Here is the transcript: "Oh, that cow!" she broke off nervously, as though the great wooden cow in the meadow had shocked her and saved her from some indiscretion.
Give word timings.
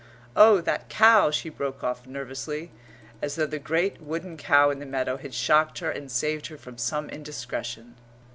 "Oh, 0.35 0.61
that 0.61 0.89
cow!" 0.89 1.29
she 1.29 1.49
broke 1.49 1.83
off 1.83 2.07
nervously, 2.07 2.71
as 3.21 3.35
though 3.35 3.45
the 3.45 3.59
great 3.59 4.01
wooden 4.01 4.35
cow 4.35 4.71
in 4.71 4.79
the 4.79 4.85
meadow 4.87 5.17
had 5.17 5.35
shocked 5.35 5.77
her 5.77 5.91
and 5.91 6.09
saved 6.11 6.47
her 6.47 6.57
from 6.57 6.79
some 6.79 7.07
indiscretion. 7.11 7.93